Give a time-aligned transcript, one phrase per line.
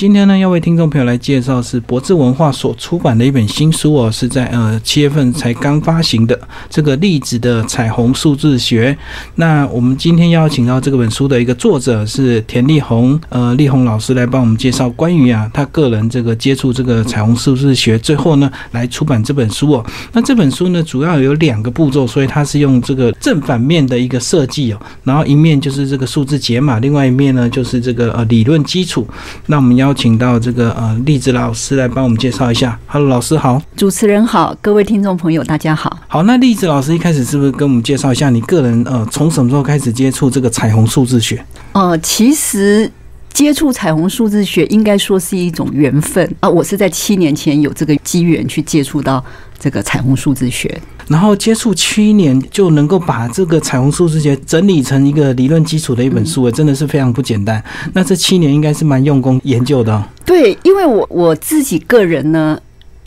[0.00, 8.96] 今天呢，要为听众朋友来介绍是博智文化所出版的一本新书哦，是在呃七月份才刚发行的这个粒子的彩虹数字学。
[9.34, 19.84] 那我们今天邀请到这本书的一个作者是田立红，呃，立红老师来帮我们介绍关于啊他个人这个接触这个彩虹数字学，最后呢来出版这本书哦。
[20.14, 29.06] 那这本书呢主要有两个步骤，所以它是用这个正反面的一个设计哦，然后一面就是这个数字解码，另外一面呢就是这个呃理论基础。
[29.44, 32.78] 那我们要邀请到这个呃栗子老师来帮我们介绍一下。
[32.86, 35.98] Hello，老师好，主持人好，各位听众朋友大家好。
[36.06, 41.44] 好，那栗子老师一开始是不是跟我们介绍一下你个人呃从什么时候开始接触这个彩虹数字学？
[41.72, 42.88] 呃，其实
[43.32, 46.48] 接触彩虹数字学应该说是一种缘分啊。
[46.48, 49.24] 我是在七年前有这个机缘去接触到
[49.60, 50.80] 这个彩虹数字学。
[51.06, 57.62] 然后接触七年就能够把这个彩虹数字学整理成一个理论基础的一本书，真的是非常不简单。
[57.92, 60.02] 那这七年应该是蛮用功研究的。
[60.24, 62.56] 对，因为我我自己个人呢，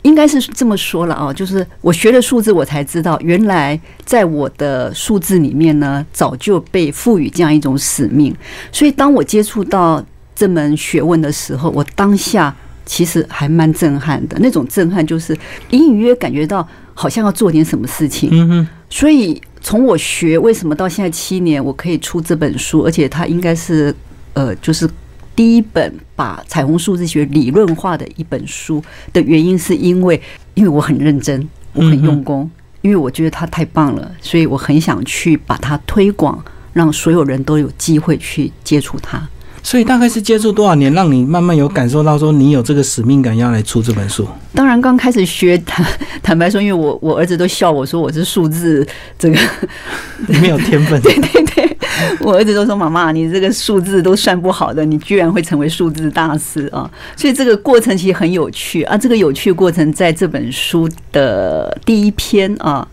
[0.02, 8.36] 应该是这么说了啊，就是我学了数字，我才知道原来在我的数字里面呢，早就被赋予这样一种使命。
[8.70, 10.04] 所以当我接触到
[10.36, 12.54] 这门学问的时候，我当下
[12.86, 14.36] 其实还蛮震撼的。
[14.40, 15.36] 那种震撼就是
[15.70, 16.66] 隐隐约感觉到。
[16.96, 23.92] 好像要做点什么事情，嗯哼，所以从我学为什么到现在七年，我可以出这本书，而且它应该是
[24.34, 24.88] 呃，就是
[25.34, 28.80] 第一本把彩虹数字学理论化的一本书
[29.12, 30.22] 的原因，是因为
[30.54, 32.48] 因为我很认真，我很用功，
[32.82, 36.40] 因为我觉得它太棒了，所以我很想去把它推广，
[36.72, 39.28] 让所有人都有机会去接触它。
[39.64, 44.28] 所以大概是接触多少年，让你慢慢有感受到说你有这个使命感，要来出这本书。
[44.54, 45.84] 当然，刚开始学坦
[46.22, 48.86] 坦白说，因为我我儿子都笑我说我是数字
[49.18, 49.38] 这个
[50.40, 51.00] 没有天分。
[51.02, 51.76] 对对对，
[52.20, 56.88] 我儿子都说妈妈，你这个数字都算不好的，你居然会成为数字大师啊！
[57.16, 58.98] 所以这个过程其实很有趣啊。
[58.98, 62.86] 这个有趣过程在这本书的第一篇啊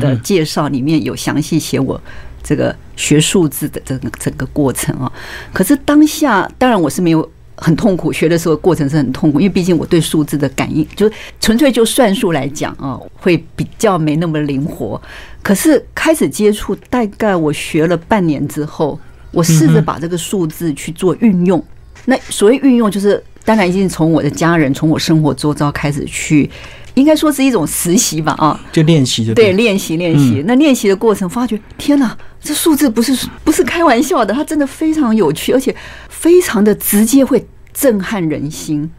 [0.00, 1.98] 的介绍里面有详细写我。
[2.42, 5.10] 这个学数字的整个整个过程啊，
[5.52, 15.00] 可是当下当然我是没有很痛苦，学的时候过程是很痛苦，因为毕竟我对数字的感应，就是纯粹就算术来讲啊，会比较没那么灵活。
[15.42, 18.98] 可是开始接触，大概我学了半年之后，
[19.30, 21.62] 我试着把这个数字去做运用。
[22.06, 26.50] 那所谓运用，就是当然已经从我的家人，从我生活周遭开始去。
[26.94, 30.42] 应该说是一种实习吧，啊，就练习的对，练习练习。
[30.46, 35.74] 那练习的过程，发觉天哪，这数字不是不是开玩笑的，它真的非常有趣，而且
[36.08, 38.90] 非常的直接，会震撼人心。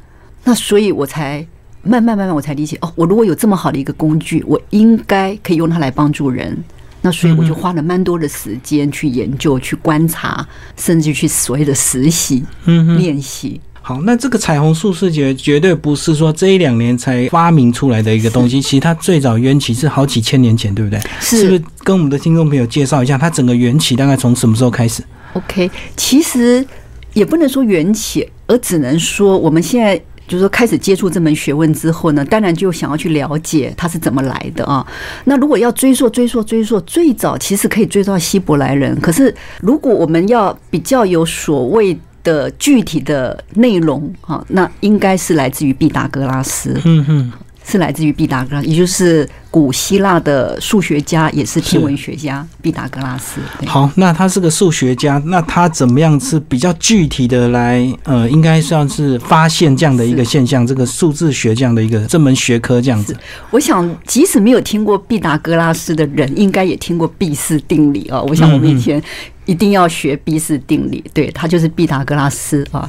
[0.44, 1.46] 那所以我才
[1.84, 6.64] 慢慢慢慢，我才理解哦，我如果有这么好的一个工具，我应该可以用它来帮助人。
[7.04, 10.48] 那所以我就花了蛮多的时间去研究、去观察，
[10.78, 13.60] 甚至去所谓的实习、练习。
[13.92, 20.98] 好，那这个彩虹数视觉绝对不是说这一两年才发明出来的一个东西，其实它最早缘起是好几千年前，对不对？
[21.20, 21.62] 是不是？
[21.84, 25.04] 跟我们的听众朋友介绍一下，它整个缘起大概从什么时候开始
[25.34, 26.66] ？OK，其实
[27.12, 34.88] 也不能说缘起，而只能说我们现在就是说开始接触这门学问之后呢，当然就想要去了解它是怎么来的啊。
[35.26, 38.98] 那如果要追溯、追溯、追溯，最早其实可以追溯到希伯来人。
[39.02, 42.00] 可是如果我们要比较有所谓。
[42.24, 47.32] 的具体的内容哈，那应该是来自于毕达哥拉斯，嗯哼，
[47.64, 53.40] 是来自于毕达哥，也就是古希腊的数学家，也是天文学家毕达哥拉斯。
[53.66, 63.16] 好，那他是个数学家，那他怎么样是比较具体的来呃，应该算是发现这样的一个现象，这个数字学这样的一个这门学科这样子。
[63.50, 68.22] 我想，即使没有听过毕达哥拉斯的人，应该也听过毕氏定理啊。
[68.22, 69.02] 我想，我们以前。
[69.46, 72.88] 一定要学毕氏定理，对，他就是毕达哥拉斯啊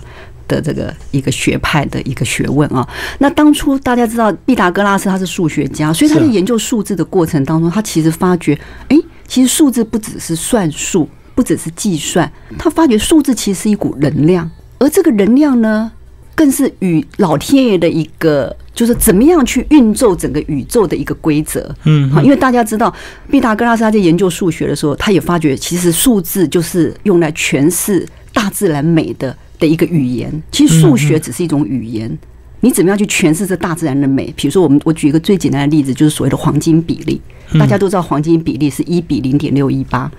[0.52, 2.86] 的这个一个学派的一个学问啊。
[3.18, 8.58] 那当初大家知道毕达哥拉斯他是数学家，所以他在研究数字的过程当中，他其实发觉，
[8.88, 15.90] 哎，其实数字不只是算术，不只是计算，他发觉数字其实是一股能量，而这个能量呢。
[16.34, 21.72] 更是与老天爷的一个，就是怎么样去运作整个宇宙的一个规则。
[21.84, 22.92] 嗯，因为大家知道，
[23.30, 30.30] 毕达哥拉斯他在研究数学的时候，他也发觉，其实数字就是用来诠释大自然美的的一个语言。
[30.50, 32.18] 其实数学只是一种语言，
[32.60, 34.32] 你怎么样去诠释这大自然的美？
[34.36, 37.20] 比如说，我们我举一个最简单的例子，就是所谓的黄金比例。
[37.58, 40.10] 大家都知道，黄金比例是一比零点六一八。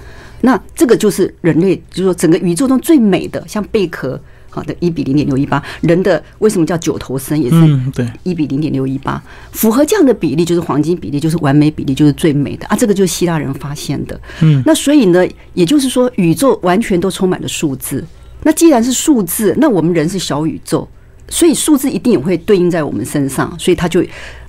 [0.41, 4.19] 那这个就是人类，就是说整个宇宙中最美的，像贝壳。
[4.49, 7.55] 好的，一比零点六一八，人的为什么叫九头身也是
[7.91, 9.19] 对一比零点六一八，
[9.51, 12.75] 符合这样的比例就是黄金比例，就是完美比例，就是最美的啊！
[12.75, 14.21] 这个就是希腊人发现的。
[14.41, 18.05] 嗯，那所以呢，也就是说，宇宙完全都充满了数字。
[18.43, 20.87] 那既然是数字，那我们人是小宇宙，
[21.29, 24.03] 所以数字一定也会对应在我们身上，所以他就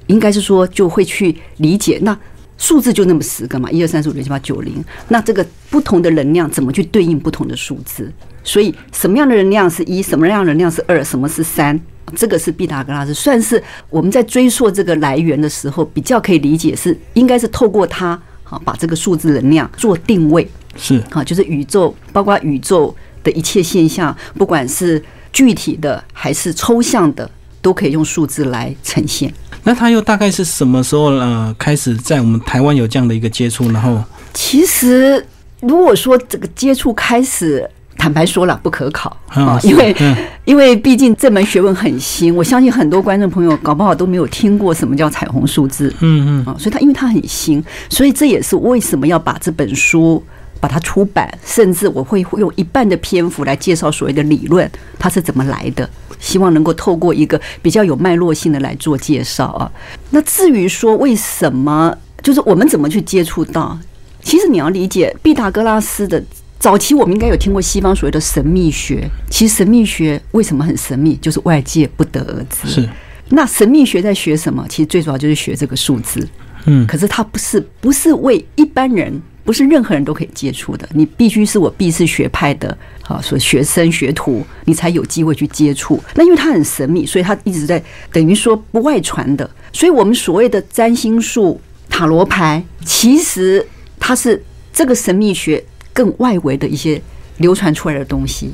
[0.06, 2.16] 应该是说就会去理解那。
[2.56, 4.82] 数字就那么十个嘛，一二三四五六七八九零。
[5.08, 8.10] 那这个不同的能量怎么去对应不同的数字？
[8.44, 11.78] 所以什么样的能量是一，什么样的能量是二，什么是三？
[12.14, 22.94] 这个是毕达哥拉斯，算是我们在追溯这个来源的时候，比较可以理解是应该是透过它，好把这个数字能量做定位，是好，就是宇宙，包括宇宙
[23.24, 27.28] 的一切现象，不管是具体的还是抽象的，
[27.60, 29.32] 都可以用数字来呈现。
[29.64, 33.72] 那他又大概是什么时候呃开始在我们台湾有这样的一个接触？
[33.72, 33.98] 然后，
[34.34, 35.26] 其实
[35.60, 39.96] 如果说这个接触开始，坦白说了不可考啊，因为
[40.44, 50.22] 因为毕竟这门学问很新，我相信很多观众朋友搞不好都没有听过什么叫彩虹数字，嗯嗯啊，所以它因为它很新，所以这也是为什么要把这本书
[50.64, 55.86] 把它出版，甚至我会用一半的篇幅来介绍所谓的理论它是怎么来的。
[56.18, 59.70] 希望能够透过一个比较有脉络性的来做介绍啊。
[60.08, 63.78] 那至于说为什么，就是我们怎么去接触到？
[64.22, 66.24] 其实你要理解毕达哥拉斯的
[66.58, 69.06] 早期，我们应该有听过西方所谓的神秘学。
[69.28, 71.14] 其实神秘学为什么很神秘？
[71.16, 72.66] 就是外界不得而知。
[72.66, 72.88] 是。
[73.28, 74.64] 那神秘学在学什么？
[74.66, 76.26] 其实最主要就是学这个数字。
[76.64, 76.86] 嗯。
[76.86, 79.20] 可是它不是不是为一般人。
[79.44, 86.02] 不是任何人都可以接触的，你必须是我毕氏学派的啊，所学生学徒，你才有机会去接触。
[86.14, 89.48] 那因为它很神秘，所以它一直在等于说不外传的。
[89.70, 91.60] 所以我们所谓的占星术、
[91.90, 93.64] 塔罗牌，其实
[94.00, 94.42] 它是
[94.72, 95.62] 这个神秘学
[95.92, 97.00] 更外围的一些
[97.36, 98.50] 流传出来的东西。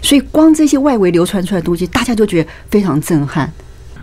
[0.00, 3.52] 所以光这些外围流传出来的东西，大家就觉得非常震撼。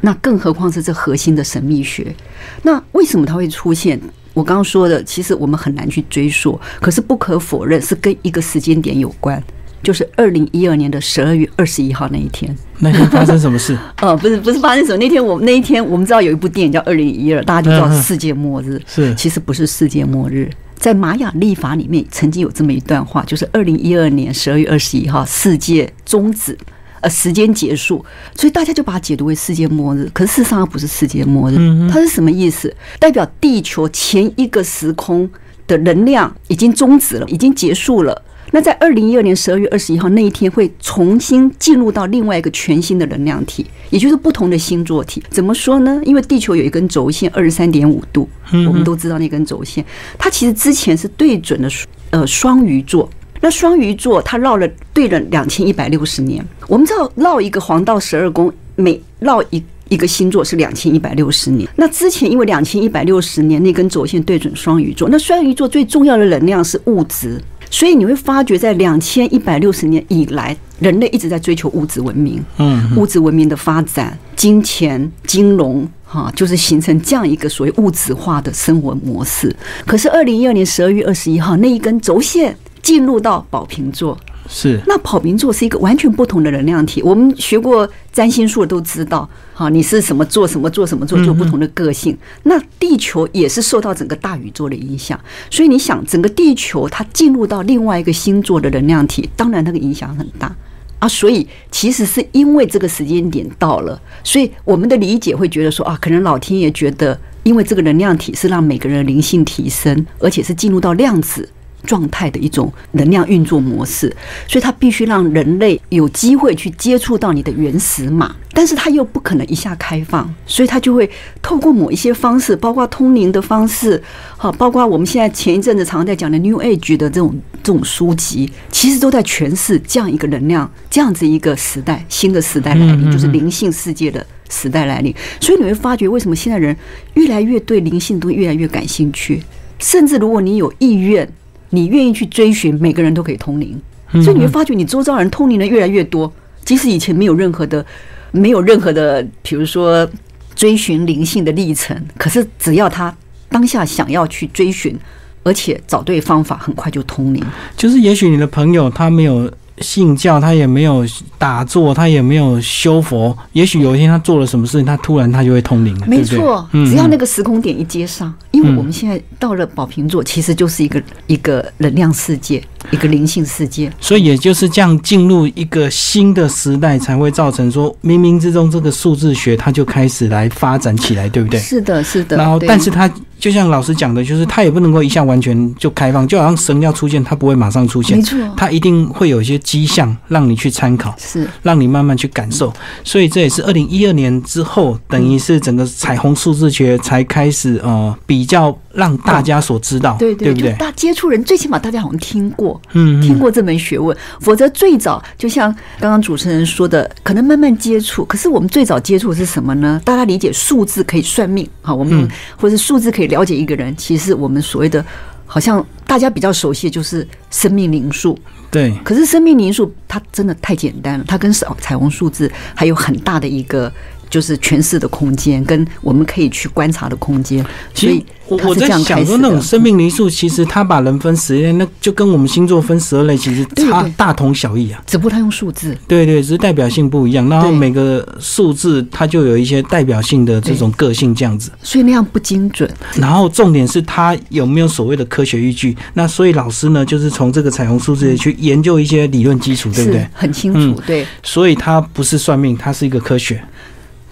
[0.01, 2.15] 那更何况是这核心的神秘学？
[2.61, 3.99] 那为什么它会出现？
[4.39, 9.43] 我刚刚说的，其实我们很难去追溯，可是不可否认是跟一个时间点有关，
[9.83, 12.55] 就是二零一二年的十二月二十一号那一天。
[12.77, 13.77] 那天发生什么事？
[13.99, 18.81] 呃，不是不是发生什么，那天我们那一天我们知道有一部电影叫《二零一二》，大家就知道世界末日。
[18.87, 26.57] 是，其实不是世界末日，在玛雅历法里面曾经有这么一段话，就是二零一二年十二月二十一号，世界终止。
[27.01, 28.03] 呃，时间结束，
[28.35, 30.09] 所以大家就把它解读为世界末日。
[30.13, 31.57] 可是事实上它不是世界末日，
[31.89, 32.73] 它是什么意思？
[32.99, 35.29] 代表地球前一个时空
[35.67, 38.21] 的能量已经终止了，已经结束了。
[38.51, 45.21] 那在二零一二年十二月二十一号那一天，会重新进入到另外一个全新的能量体，也就是不同的星座体。
[45.29, 46.01] 怎么说呢？
[46.03, 49.85] 因为地球有一根轴线，二十三点五度，我们都知道那根轴线，
[50.17, 51.69] 它其实之前是对准的
[52.09, 53.07] 呃双鱼座。
[53.41, 61.67] 那双鱼座它绕了对了两千一百六十年，我们知道绕一个黄道十二宫，每绕一一个星座是两千一百六十年。
[61.75, 67.41] 那之前因为两千一百六十年那根轴线对准双鱼座，那双鱼座最重要的能量是物质，
[67.71, 79.55] 所以你会发觉在两千一百六十年以来，人类一直在追求物质文明，嗯，物质文明的发展，金钱、金融，哈，就是形成这样一个所谓物质化的生活模式。
[79.87, 82.55] 可是二零一二年十二月二十一号那一根轴线。
[82.81, 84.17] 进入到宝瓶座，
[84.47, 87.01] 是那宝瓶座是一个完全不同的能量体。
[87.01, 92.17] 我们学过占星术都知道，好，你是什么做什么做什么做，就不同的个性。
[92.43, 95.19] 那地球也是受到整个大宇宙的影响，
[95.51, 100.55] 所以你想，整个地球它进入到另外一个星座的能量体，当然那个影响很大
[100.99, 101.07] 啊。
[101.07, 111.47] 所以其实是因为这个时间点到了，所以我们的理解会觉得说啊，可能老天爷觉得，因为这个能量体是让每个人灵性提升，而且是进入到量子。
[111.85, 114.15] 状态的一种能量运作模式，
[114.47, 121.09] 所以它必须让人类有机会去接触到你的原始码，但是它又不可能一下开放，所以它就会
[121.41, 124.01] 透过某一些方式，包括通灵的方式，
[124.37, 127.33] 好，包括我们现在前一阵子常在讲的 New Age 的这种
[127.63, 135.13] 这种书籍，其实都在诠释这样一个能量，这样子一个时代，新的时代来临，就是灵性世界的时代来临。
[135.39, 136.75] 所以你会发觉，为什么现在人
[137.13, 139.41] 越来越对灵性都越来越感兴趣，
[139.79, 141.27] 甚至如果你有意愿。
[141.71, 143.79] 你愿意去追寻，每个人都可以通灵，
[144.23, 146.31] 所以你会发觉你周遭人通灵的越来越多。
[146.63, 147.85] 即使以前没有任何的、
[148.31, 150.07] 没有任何的，比如说
[150.55, 153.15] 追寻灵性的历程，可是只要他
[153.49, 154.97] 当下想要去追寻，
[155.43, 157.43] 而且找对方法，很快就通灵。
[157.77, 159.51] 就是也许你的朋友他没有。
[159.81, 161.05] 信教，他也没有
[161.37, 163.33] 打坐，他也没有修佛。
[163.53, 166.05] 也许有一天他做了什么事情，他突然他就会通灵了。
[166.05, 172.61] 没错，只要那个时空点一接上，因为我们现在到了宝瓶座，其实就是一个一个能量世界，
[172.91, 173.89] 一个灵性世界。
[174.01, 181.59] 所以也就是这样进入一个新的时代，才会造成说冥冥之中这个数字学它就开始来发展起来，对不对？
[181.59, 182.35] 是的，是的。
[182.35, 191.15] 然后，但是它就像老师讲的，就是它也不能够一下完全就开放，就好像神要出现，它不会马上出现没，错，它一定会有一些迹象让你去参考。
[191.17, 192.73] 是让你慢慢去感受，
[193.03, 200.71] 所以这也是二零一二年之后，等于是整个彩虹数字学才开始呃比较让大家所知道，对对不对？
[200.71, 208.25] 就大接触人，最起码大家好像听过，听过这门学问，否则最早就像刚刚主持人说的，可能慢慢接触。
[208.25, 210.01] 可是我们最早接触的是什么呢？
[210.03, 215.05] 大家理解数字可以算命，好，我们、嗯或者数字可以了解一个人，其实我们所谓的。
[215.51, 218.37] 好像大家比较熟悉的就是生命灵数，
[218.69, 223.91] 对，可是生命灵数它真的太简单了，它跟彩彩虹数字还有很大的一个
[224.29, 227.65] 就是诠释的空间，跟我们可以去观察的空间。
[227.93, 229.61] 所以其实我我在想说，那种。
[229.61, 234.99] 生命灵数，其实它把人分十类，那就跟我们星座分十二类，其实差大同小异啊。
[235.05, 241.69] 只不过它用数字，对对，只是代表性不一样，然后对每个数字它就有一些代表性的这种个性这样子。
[241.83, 242.89] 所以那样不精准。
[243.15, 245.95] 然后重点是它有没有所谓的科学依据。
[246.15, 250.27] 那所以老师呢，就是从这个彩虹数字去研究一些理论基础，对不对？
[250.33, 251.27] 很清楚，嗯对。
[251.43, 253.61] 所以它不是算命，它是一个科学。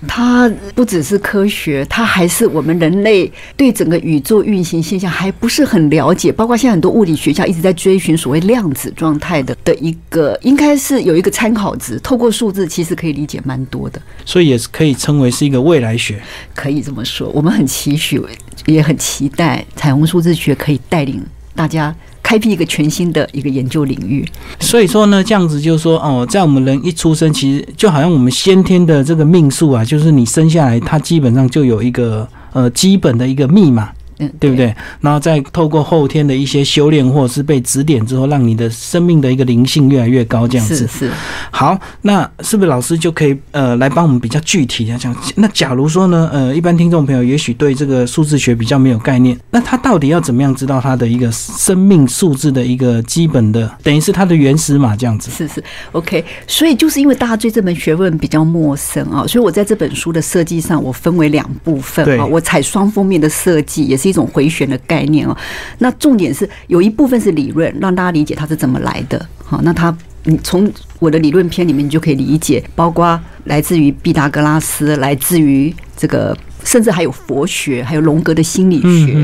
[0.07, 6.31] 它不只是科学，它还是我们人类对整个宇宙运行现象还不是很了解。
[6.31, 11.97] 包括现在很多物理学家一直在追寻所谓量子状态的的一个，应该是有一个参考值。
[11.99, 16.21] 透过数字，其实可以理解蛮多的，所以也是可以称为是一个未来学。
[16.53, 17.29] 可以这么说。
[17.29, 18.21] 我们很期许，
[18.65, 21.25] 也很期待彩虹数字学可以带领
[21.55, 21.95] 大家
[22.27, 24.27] 开辟一个全新的一个研究领域。
[24.59, 33.89] 所以说呢，这样子就是说，哦，在我们人一出生，其实就好像我们先天的这个命数啊，就是你生下来，它基本上就有一个呃基本的一个密码。
[34.19, 34.55] 嗯，对不？
[34.55, 34.73] 对？
[35.01, 40.75] 然后再透过后天的一些修炼，或者是被指点之后，让你的生命的一个灵性越来越高，这样子。
[40.75, 41.11] 是是，
[41.51, 45.15] 好，那是不是老师就可以呃来帮我们比较具体的讲？
[45.35, 55.29] 那假如说呢，呃，一般听众朋友也许对这个数字学比较没有概念，那他到底要怎么样知道他的一个生命数字的一个基本的，等于是他的原始码这样子？
[55.31, 56.23] 是是，OK。
[56.47, 62.25] 所以就是因为大家对这门学问比较陌生啊，所以我在这本书的设计上，我分为两部分对啊。
[62.25, 65.35] 我采双封面的设计，也是一种回旋的概念哦。
[65.79, 69.23] 那重点是有一部分是理论，让大家理解它是怎么来的。
[69.43, 79.15] 好，那它你从我的理论篇里面，你就可以理解，包括来自于毕达哥拉斯，来自于这个，甚至还有佛学，还有龙格的心理学。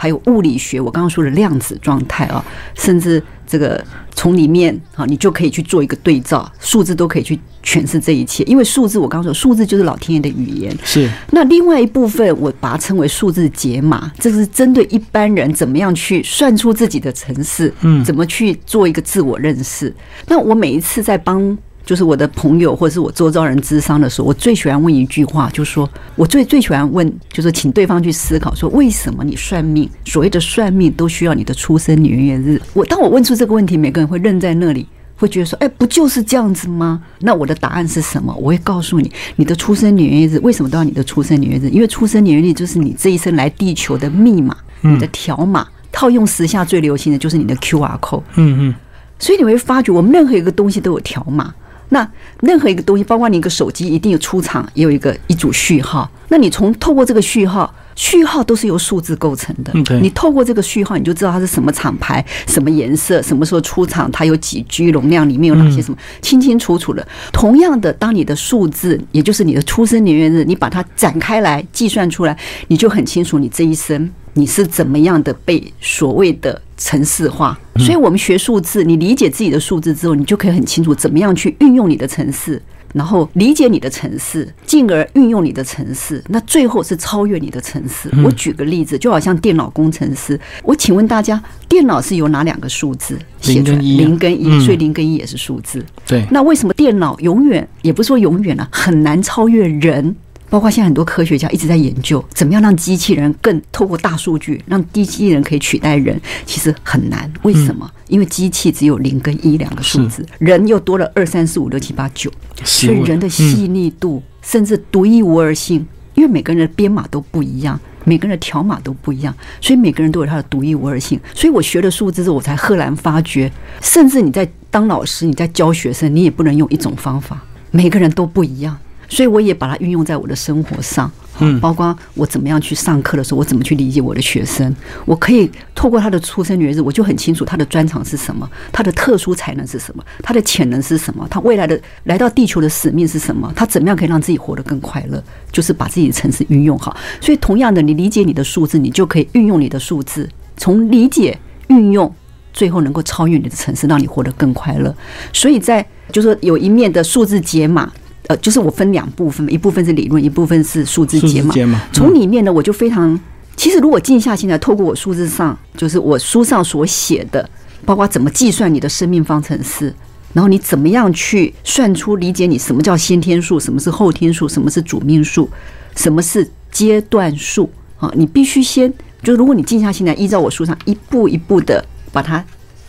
[0.00, 2.42] 还有物理学，我刚刚说的量子状态啊，
[2.74, 8.42] 甚至这个从里面啊，你就可以去做一个对照，数字都可以去诠释这一切。
[8.44, 10.74] 因为数字，我刚刚说，数字就是老天爷的语言。
[10.82, 19.94] 是那另外一部分，我把它称为数字解码，这是针对一般人怎么样去算出自己的城市，嗯怎么去做一个自我认识。
[20.26, 21.58] 那我每一次在帮。
[21.84, 29.88] 就是我的朋友或者是我周遭人咨商的时候，我最喜欢问一句话，就是说我最最喜欢问，就是请对方去思考，说为什么你算命？
[30.04, 32.60] 所谓的算命都需要你的出生年月日。
[32.74, 37.02] 我当我问出这个问题，每个人会愣在那里，会觉得说，哎，不就是这样子吗？
[37.20, 38.32] 那我的答案是什么？
[38.36, 41.70] 我会告诉你，你的出生年月日为什么都要你的出生年月日？
[41.70, 45.66] 因为出生年月日就是你这一生来地球的密码，你的条码。
[45.92, 48.22] 套用时下最流行的就是你的 QR code。
[48.36, 48.74] 嗯嗯
[49.18, 51.52] 所以你会发觉，我们任何一个东西都有条码。
[51.90, 52.08] 那
[52.40, 56.10] 任何一个东西，包括你一个手机，一定有出厂，也有一个一组序号。
[56.28, 59.70] 那你从透过这个序号，序号都是由数字构成的。
[60.00, 67.06] 你透过这个序号，你就知道它是什么厂牌、什么颜色、什么时候出厂，它有几 G 容量，里面有哪些什么，清清楚楚的。
[67.30, 72.34] 同样的，当你的数字，也就是你的出生年月日，你把它展开来计算出来，
[72.68, 77.60] 你就很清楚你这一生你是怎么样的被所谓的城市化。
[77.76, 82.62] 所以我们学数字，你理解自己的数字之后，你就可以很清楚怎么样去运用你的程式。
[82.92, 88.10] 然后理解你的城市，进而运用你的城市，那最后是超越你的城市。
[88.24, 93.78] 我举个例子，就好像电脑工程师，我请问大家，电脑是由哪两个数字写出来？
[93.78, 95.84] 零跟一所以零跟一也是数字。
[96.06, 100.14] 对，那为什么电脑永远也不是说永远啊，很难超越人？
[100.50, 107.32] 包括现在很多科学家一直在研究，怎么样让机器人更透过大数据，让机器人可以取代人，其实很难。
[107.42, 107.88] 为什么？
[108.08, 112.30] 因为机器只有零跟一两个数字，人又多了二三四五六七八九，
[112.64, 117.78] 所以人的细腻度、甚至独一无二性，因为每个人的编码都不一样。
[118.04, 121.20] 每个人的条码都不一样，所以每个人都有他的独一无二性。
[121.34, 123.52] 所以我学了数字之后，我才赫然发觉，
[123.82, 128.76] 甚至你在当老师，你在教学生，你也不能用一种方法，每个人都不一样。
[129.10, 131.10] 所以我也把它运用在我的生活上。
[131.42, 134.74] 嗯包括我怎么样去上课的时候，我怎么去理解我的学生，
[135.06, 146.94] 我可以透过他的出生年月日，我就很清楚他的专长是什么，他的特殊才能是什么，他的潜能是什么，他未来的来到地球的使命是什么，他怎么样可以让自己活得更快乐，就是把自己的城市运用好。
[147.22, 151.38] 所以，同样的，你理解你的数字，你就可以运用你的数字，从理解
[151.68, 152.12] 运用。
[152.52, 154.94] 最后能够超越你的城市，让你活得更快乐。
[155.32, 157.90] 所以在就是说有一面的数字解码，
[158.30, 161.48] 呃，就是我分两部分，一部分是理论，一部分是数字数解码。
[161.48, 163.18] 字解码，从里面呢，我就非常，
[163.56, 167.50] 其实如果静下心来，透过我数字上，就是我书上所写的，
[167.84, 169.92] 包括怎么计算你的生命方程式，
[170.32, 175.50] 然后你怎么样去算出理解你什么叫先天数，什么是后天数，什么是主命数，
[175.96, 177.68] 什么是阶段数
[177.98, 178.12] 啊？
[178.14, 178.94] 你必须先，
[179.24, 182.44] 就如果你静下心来，依照我书上一步一步的把它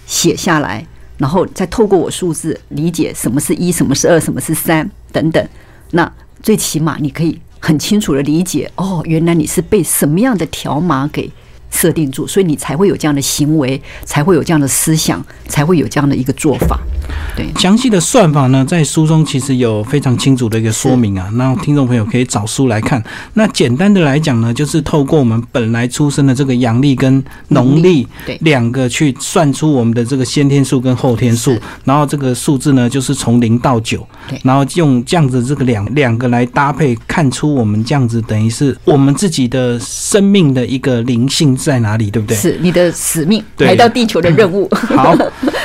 [0.05, 0.85] 写下来，
[1.17, 5.47] 然后再透过我数字理解什么是一，什么是二，什么是三等等。
[5.91, 11.29] 那最起码你可以很清楚的理解，哦，原来你是被什么样的条码给
[11.71, 16.79] 设定住，所以你才会有这样的行为，才会有这样的思想，才会有这样的一个做法。
[17.35, 23.03] 对，详细的算法呢，在书中其实有非常清楚的一个说明啊，那听众朋友可以找书来看。
[23.33, 28.37] 那简单的来讲呢，就是透过我们本来出生的这个阳历跟农历对。
[28.41, 42.35] 两个去算出我们的这个先天数跟后天数，然后这个数字呢就是从零到九对，然后用这样子这个两两个来搭配，看出我们这样子等于是我们自己的生命的一个灵性在哪里，对不对？
[42.35, 44.67] 是你的使命，来到地球的任务。
[44.95, 45.15] 好，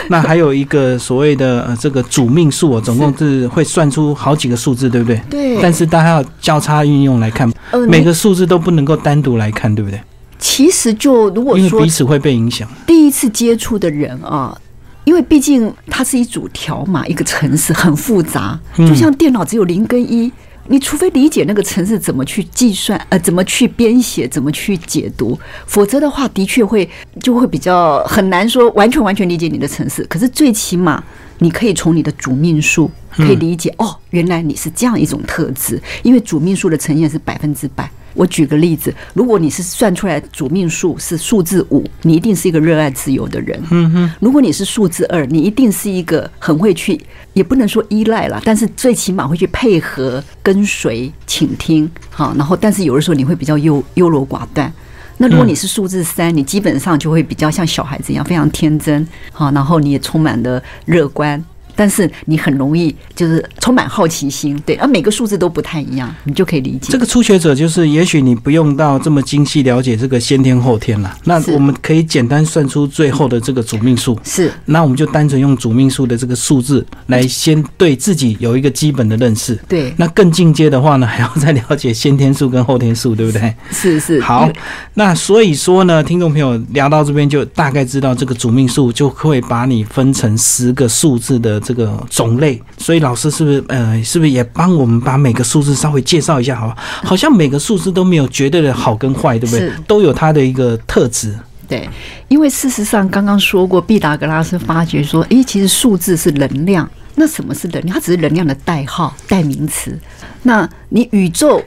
[0.08, 5.20] 那还有一个所谓的呃这个主命数哦，总共是会算出好几个数字，对不对？
[5.30, 10.00] 对但是大家要交叉运用来看，呃，每个数字都不能够单独来看，对不对？
[10.38, 12.68] 其实就如果说彼此会被影响。
[12.86, 14.56] 第一次接触的人啊，
[15.04, 20.30] 因为毕竟它是一组条码，一个城市很复杂，嗯就像电脑只有零跟一。
[20.68, 26.88] 你除非理解那个城市怎么去计算，呃，怎么去编写，怎么去解读，否则的话，的确会
[27.20, 30.02] 就会比较很难说完全完全理解你的城市。
[30.04, 31.02] 可是最起码
[31.38, 37.90] 你可以从你的主命数可以理解，哦，原来你是这样一种特质，因为主命数的呈现是百分之百。
[38.16, 43.62] 我举个例子，如果你是算出来主命数是数字五，你一定是一个热爱自由的人。
[43.70, 47.00] 嗯哼，如果你是数字二，你一定是一个很会去，
[47.34, 54.72] 也不能说依赖啦，但是最起码会去配合、跟随、倾听，好，然后但是有的时候你会比较优优柔寡断。
[55.18, 61.42] 那如果你是数字三，你基本上就会比较像小孩子一样，非常天真，好，然后你也充满了乐观。
[61.76, 66.90] 但是你很容易就是充满好奇心，对，而每个数字都不太一样，你就可以理解。
[66.90, 74.18] 这个初学者就是，也许你不用到这么精细了解这个先天后天了，那我们可以简单算出最后的这个主命数。
[74.24, 79.54] 是那我们就单纯用主命数的这个数字来先对自己有一个基本的认识。
[79.68, 83.54] 对，那更进阶的话呢，还要再了解先天数跟后天数，对不对？
[83.70, 84.50] 是是好，
[84.94, 92.62] 那所以说呢，听众朋友聊到这边就大概知道这个主命数就会把你分成十个数字的这个种类。
[92.78, 96.54] 所以老师是不是呃，是不是也帮我们把每个数字稍微介绍一下？
[96.54, 96.76] 好吧？
[97.02, 99.72] 好像每个数字都没有绝对的好跟坏，对不对是？
[99.88, 101.34] 都有它的一个特质。
[101.66, 101.88] 对，
[102.28, 106.88] 因为事实上刚刚说过，毕达哥拉斯发觉说，诶，其实数字是能量。
[107.16, 107.94] 那什么是能量？
[107.94, 109.98] 它只是能量的代号、代名词。
[110.44, 111.60] 那你宇宙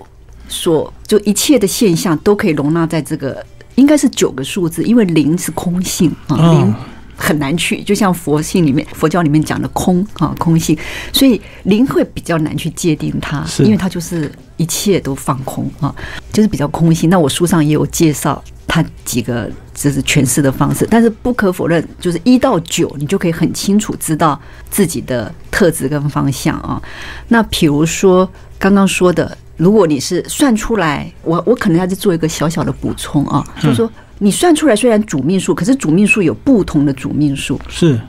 [0.48, 6.76] 所就一切的现象都可以容纳在这个，应该是九个数字，因为零是空性啊，哦零
[7.20, 10.78] 很难去，就像佛性里面、佛教里面讲的空啊，空性，
[11.12, 15.94] 所以灵会比较难去界定它，因为它就是一切都放空啊，
[16.32, 17.10] 就是比较空性。
[17.10, 26.82] 那我书上也有介绍它几个就是诠释的方式，但是不可否认，就是一到九，你就可以很清楚知道自己的特质跟方向啊。
[27.28, 28.28] 那比如说
[28.58, 38.00] 刚刚说的，如果你是算出来，我我可能要去做一个小小的补充啊，就是说你算出来虽然主命数，可是主命数有不同的主命数，是。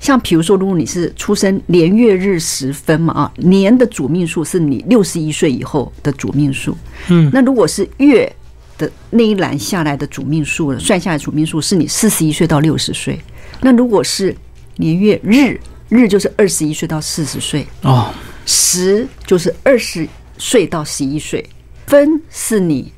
[0.00, 6.74] 像比如说，如果你是出生年月日时分嘛啊，年的主命数是你六十一岁以后的主命数。
[7.08, 8.30] 嗯，那如果是月
[8.78, 13.20] 的那一栏下来的主命数了，算下来主命数是你四十一岁到六十岁。
[13.60, 14.34] 那如果是
[14.76, 18.10] 年月日，日就是二十一岁到四十岁，哦，
[18.46, 21.44] 时就是二十岁到十一岁，
[21.86, 22.90] 分是你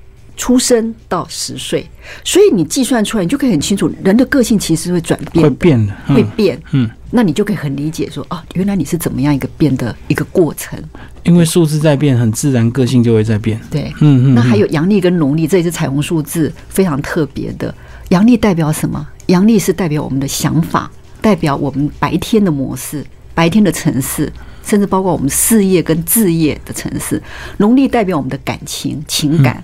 [0.42, 1.88] 出生到十岁，
[2.24, 6.60] 所以你计算出来，你就可以很清楚，人的个性其实会转变，会变的，嗯会变。
[6.72, 10.76] 嗯，那你就可以很理解说，哦，原来你是怎么样一个变的一个过程。
[11.22, 13.60] 因为数字在变，很自然个性就会在变。
[13.70, 17.72] 对，嗯嗯，那还有阳历跟农历，这也是彩虹数字非常特别的。
[18.08, 19.06] 阳历代表什么？
[19.26, 24.32] 阳历是代表我们的想法，代表我们白天的模式、白天的城市。
[24.64, 27.20] 甚至包括我们事业跟置业的城市。
[27.56, 29.62] 农历代表我们的感情、情感，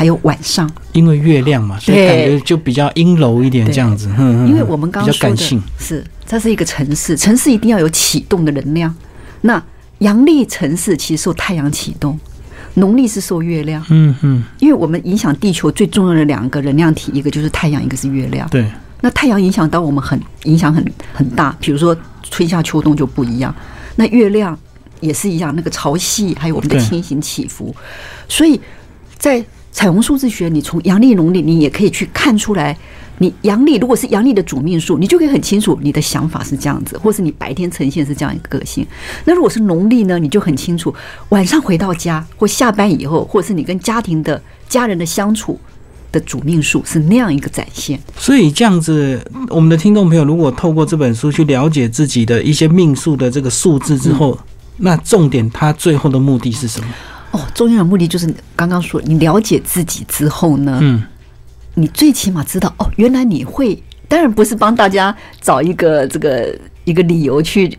[0.00, 0.66] 还有晚上。
[0.92, 4.08] 因为月亮嘛，所以感觉就比较阴柔一点这样子。
[4.48, 5.36] 因为我们刚刚说的
[5.78, 8.94] 是，它是一个城市，城市一定要有启动的能量。
[9.42, 9.62] 那
[9.98, 12.18] 阳历城市其实受太阳启动，
[12.72, 18.48] 农历是受月亮，嗯嗯，因为我们影响地球最重要的两个能量体，一个就是太阳，一个是月亮。
[18.48, 18.64] 对，
[19.02, 20.82] 那太阳影响到我们很影响很
[21.12, 23.54] 很大，比如说春夏秋冬就不一样。
[23.96, 24.58] 那月亮
[25.00, 27.76] 也是一样，那个潮汐还有我们的对天行起伏，
[28.28, 28.58] 所以
[29.18, 32.76] 在彩虹数字学，你从阳历、农历，你也可以去看出来。
[33.18, 38.86] 你阳历如果是阳历的主命数，你就可以很清楚你的想法是这样子，或是你白天呈现是这样一个个性。
[39.26, 40.94] 那如果是农历呢，你就很清楚，
[41.28, 45.60] 晚上回到家或下班以后，或者是你跟家庭的家人的相处
[46.10, 48.00] 的主命数是那样一个展现。
[48.16, 54.38] 所以这样子，我们的听众朋友如果透过这本书去了解自己的一些命数的这个数字之后，
[54.78, 56.86] 那重点它最后的目的是什么？
[57.32, 61.02] 哦，重要的目的就是刚刚说，你了解自己之后呢，嗯，
[61.74, 67.76] 你最起码知道哦，原来你会，当然不是帮大家找一个这个一个理由去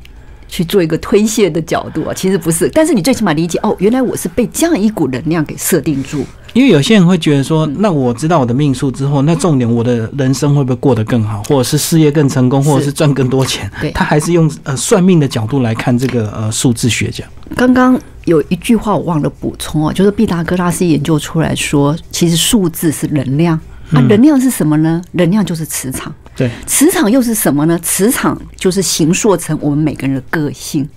[0.47, 13.69] 去做一个推卸的角度啊，其实不是，但是你最起码理解哦，原来我是被这样一股能量给设定住，因为有些人会觉得说，那我知道我的命数之后，那重点我的人生会不会过得更好，或者是事业更成功，或者是赚更多钱？
[13.81, 17.27] 对他还是用呃算命的角度来看这个呃数字学讲。
[17.55, 23.59] 刚刚有一句话我忘了补充哦，就是毕达哥拉斯研究出来说，其实数字是能量
[23.91, 25.01] 啊，能量是什么呢？
[25.13, 26.13] 能量就是磁场。
[26.35, 27.77] 对，磁场又是什么呢？
[27.83, 30.87] 磁场就是形塑成我们每个人的个性。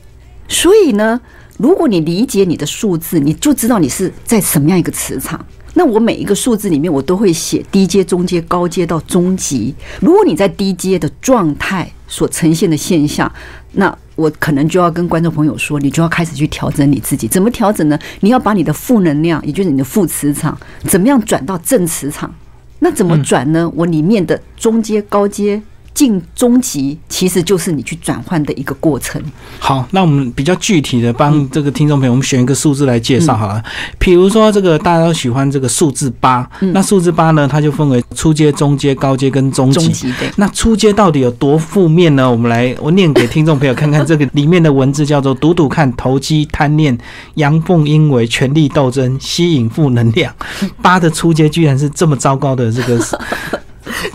[0.49, 1.21] 所以呢，
[1.57, 5.45] 如果你理解你的数字，你就知道你是在什么样一个磁场。
[5.77, 9.75] 那我每一个数字里面，我都会写低阶、中阶、高阶到中级。
[10.01, 13.31] 如果你在低阶的状态所呈现的现象，
[13.73, 17.27] 那我可能就要跟观众朋友说，你就要开始去调整你自己。
[17.27, 17.99] 怎么调整呢？
[18.21, 22.33] 你要把你的负能量，也就是你的负磁场，怎么样转到正磁场？
[22.79, 23.71] 那怎么转呢？
[23.75, 25.61] 我里面的中阶、高阶、
[25.95, 29.23] 进中级，其实就是你去转换的一个过程。
[29.59, 33.63] 好，那我们比较具体的帮这个听众朋友，我们选一个数字来介绍好了。
[33.99, 39.81] 比如说这个大家都喜欢这个数字八，那数字八呢，它就分为初阶、中阶、高阶跟中级。
[39.81, 42.29] 中级对，那初阶到底有多负面呢？
[42.31, 46.99] 我们来，我念给听众朋友看看，这个里面的文字叫做“赌赌看，投机、贪念、
[47.35, 50.35] 阳奉阴违、权力斗争、吸引负能量”。
[50.83, 52.99] 八的初阶居然是这么糟糕的这个，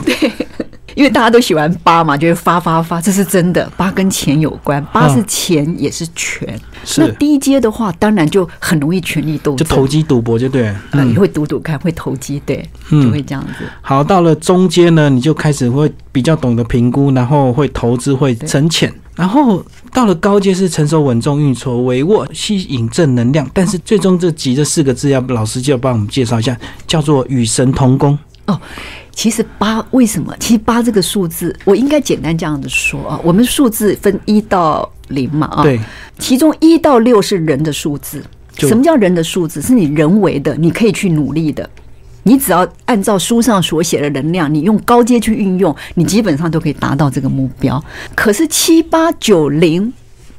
[0.99, 3.71] 因为大家都喜欢八嘛，就是发发发，这是真的。
[3.77, 6.59] 八跟钱有关，八是钱也是权。
[6.97, 10.75] 那低阶的话，当然就很容易权力斗争，就投机赌博就对了。
[10.91, 13.63] 呃，嗯也会赌赌看，会投机，对，嗯就会这样子。
[13.79, 18.93] 好，到了中间呢，你就开始会比较懂得评估，然后会投资，会沉潜。
[19.15, 23.49] 然后到了高阶是成熟稳重、运筹帷幄、吸引正能量。
[23.53, 28.19] 但是最终这集这四个字，要不老师就要帮我们介绍一下，叫做与神同工。
[29.19, 30.33] 其实八为什么？
[30.39, 35.77] 其实八这个数字，我应该简单这样子说啊，我们数字分一到零嘛啊，对，
[36.17, 38.23] 其中一到六是人的数字。
[38.55, 39.61] 什么叫人的数字？
[39.61, 41.69] 是你人为的，你可以去努力的。
[42.23, 47.83] 你只要按照书上所写的能量，你用高阶去运用，你基本上都可以达到这个目标。
[48.15, 49.91] 可是七八九零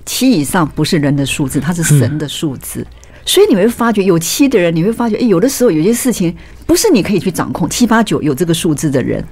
[0.07, 2.87] 七以上不是人的数字，它是神的数字。
[3.25, 6.35] 所以你会发觉，有七的人，你会发觉，诶，有的时候有些事情
[6.67, 7.69] 不是你可以去掌控。
[7.69, 9.25] 七八九有这个数字的人，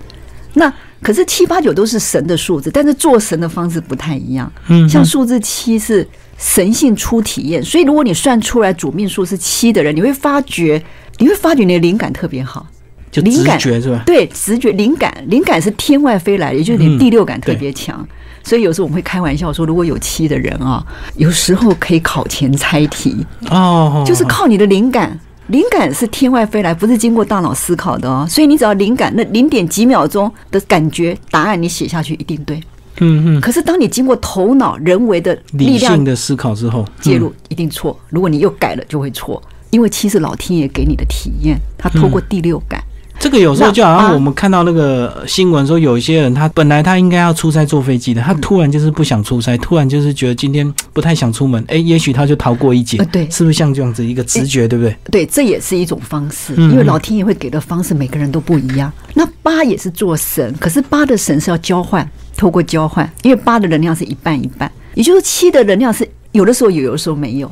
[0.54, 0.72] 那
[1.02, 4.50] 可是七八九都是神的数字，但是做神的方式不太一样。
[4.68, 10.82] 嗯像数字七是神性初体验，所以如果你算出来主命数是七的人，你会发觉，
[11.18, 12.66] 你会发觉你的灵感特别好。
[13.10, 14.02] 就直灵感觉是吧？
[14.04, 18.06] 对，直觉、灵感，灵感是天外飞来的，也就是你第六感特别强。
[18.48, 20.82] 所以有时候我们会开玩笑说，如果有七的人啊，
[21.16, 25.20] 有时候可以考前猜题，哦，就是靠你的灵感。
[25.48, 28.26] 灵感是天外飞来，不是经过大脑思考的哦。
[28.26, 32.58] 所以你只要灵感，那零点几秒钟的感觉，答案你写下去一定对。
[33.00, 37.98] 嗯嗯，可是当你经过头脑人为的力理量性的思考之后介入，一定错。
[38.08, 39.42] 如果你又改了，就会错。
[39.70, 42.82] 因为七是老天爷给你的体验，他透过第六感。
[43.18, 54.96] 这个有时候就好像我们看到那个新闻说，有一些人他本来他应该要出差坐飞机的，他突然就是不想出差，突然就是觉得今天不太想出门，哎，也许他就逃过一劫呃，对是不是像这样子一个直觉，对不对？
[55.10, 58.90] 对，这也是一种方式，嗯因为老天爷会给的方式每个人都不一样。
[59.14, 67.50] 那八也是做神，可是八的神是要交换，透过交换，因为八的能量是一半一半，也就是七的能量是有的时候有，有的时候没有。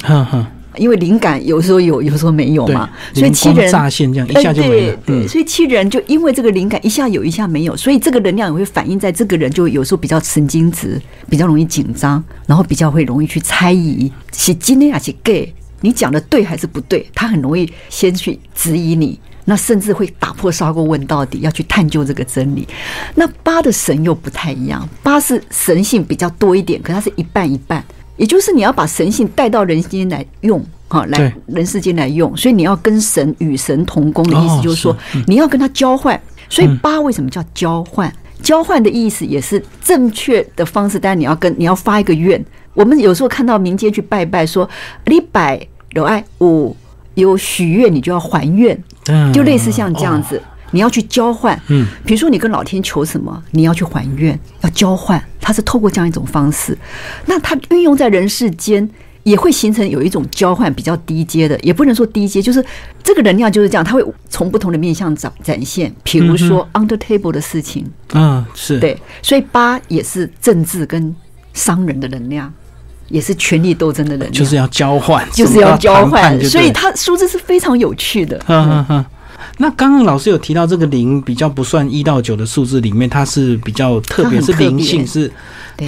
[0.78, 4.96] 因为灵感有时候有，有时候没有嘛，，所以七人乍现这样一哎下就没了。
[5.06, 19.18] 对所以七人就因为这个灵感一下有一下没有，所以这个能量也会反映在这个人就有时候比较神经质，比较容易紧张，然后比较会容易去猜疑，是今天还是 gay，你讲的对还是不对，他很容易先去质疑你。
[19.48, 22.66] 那甚至会打破砂锅问到底，要去探究这个真理。
[23.14, 27.84] 那八的神又不太一样，八是神性比较多一点，可它是一半一半，
[28.16, 36.20] 也就是你要把神性带到人间来用，哈，来人世间来用，所以你要跟神与神同工的意哦思，就是说是你要跟他交换。
[36.48, 38.12] 所以八为什么叫交换？
[38.42, 42.42] 交换的意思也是正确的方式，但是你要跟你要发一个愿。
[42.72, 44.68] 我们有时候看到民间去拜拜说，
[45.06, 46.76] 你拜有爱五
[47.14, 50.40] 有许愿，你就要还愿，嗯就类似像这样子。
[50.72, 56.76] 你要去交换，嗯，比如说你跟老天求什么，你要去还愿，要交换，它是透过这样一种方式。
[57.26, 58.88] 那它运用在人世间，
[59.22, 62.64] 也会形成有一种交换比较低阶的，也不能说低阶，就是
[63.02, 65.92] 这个能量就是这样，它会从不同的面向展展现。
[66.02, 71.14] 比如说 under table 的事情，嗯是，对，所以八也是政治跟
[71.52, 72.52] 商人的能量，
[73.08, 78.36] 也是权力斗争的能量，就是要交换，就是要交换，所以它数字是非常有趣的。
[78.48, 79.04] 嗯嗯嗯。
[79.58, 85.30] 那刚刚老师有提到这个零比较不算一到九的数字里面，它是比较特别，是灵性，是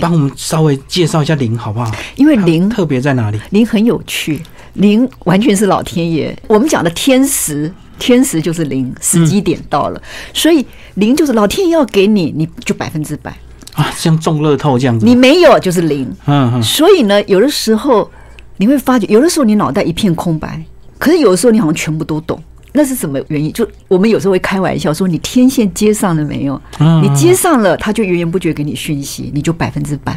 [0.00, 1.90] 帮我们稍微介绍一下零好不好？
[2.16, 3.40] 因为零特别在哪里？
[3.50, 4.40] 零很有趣，
[4.74, 6.36] 零完全是老天爷。
[6.46, 13.30] 我们讲的天时，天时就是零，时机点到了，所以零就是老天爷要给你，你就百分之百；
[13.74, 15.04] 啊，像中乐透这样子。
[15.04, 16.04] 你没有就是零。
[16.26, 18.10] 嗯嗯所以呢，有的时候
[18.56, 20.62] 你会发觉，有的时候你脑袋一片空白，
[20.98, 22.42] 可是有的时候你好像全部都懂。
[22.78, 23.52] 那是什么原因？
[23.52, 26.62] 就我们有时候会开玩笑说，你天线接上了没有？
[26.78, 30.12] 嗯你接上了，他就源源不绝给你讯息，你就百分之百；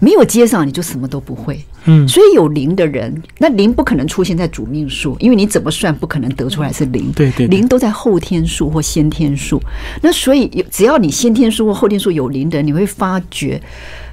[0.00, 1.58] 没有接上，你就什么都不会。
[1.86, 7.10] 嗯所以有零的人，那零不可能出现在主命数，因为你怎么算不可能得出来是零。
[7.10, 9.60] 对对对零都在后天数或先天数。
[10.00, 13.60] 那所以有只要你先天数或后天数有零的人，你会发觉，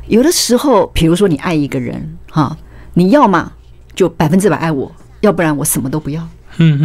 [0.08, 2.58] 有的时候，比如说你爱一个人，哈，
[2.96, 3.52] 你要么
[3.94, 6.28] 就百分之百爱我，要不然我什么都不要。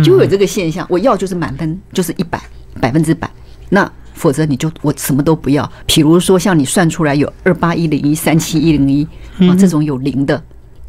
[0.03, 2.41] 就有这个现象，我要就是满分，就是一百
[2.81, 3.31] 百分之百，
[3.69, 5.71] 那否则你就我什么都不要。
[5.87, 9.07] 比如说像你算出来有二八一零一、三七一零一
[9.47, 10.43] 啊这种有零的，